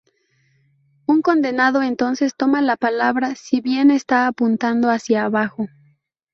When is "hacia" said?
4.89-5.25